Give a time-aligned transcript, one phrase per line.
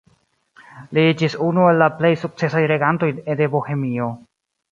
[0.97, 3.13] Li iĝis unu el la plej sukcesaj regantoj
[3.43, 4.09] de Bohemio.